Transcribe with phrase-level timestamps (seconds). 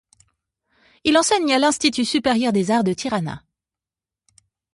[1.03, 3.43] Il enseigne à l'Institut supérieur des arts de Tirana.